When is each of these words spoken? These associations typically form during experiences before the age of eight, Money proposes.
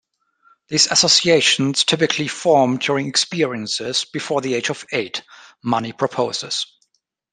These 0.67 0.87
associations 0.89 1.83
typically 1.83 2.27
form 2.27 2.77
during 2.77 3.07
experiences 3.07 4.03
before 4.03 4.41
the 4.41 4.55
age 4.55 4.71
of 4.71 4.83
eight, 4.91 5.21
Money 5.63 5.93
proposes. 5.93 6.65